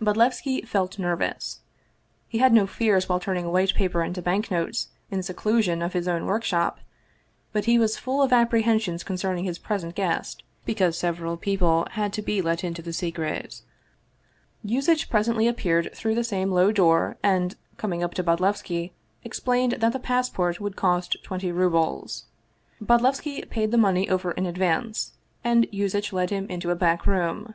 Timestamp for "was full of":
7.80-8.32